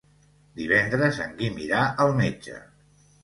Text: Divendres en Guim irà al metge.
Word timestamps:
Divendres 0.59 1.19
en 1.27 1.35
Guim 1.41 1.61
irà 1.65 1.83
al 2.05 2.17
metge. 2.21 2.57